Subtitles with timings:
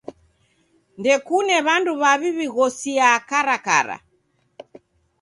[0.99, 3.97] Ndekune w'andu w'aw'i w'ighosiaa karakara.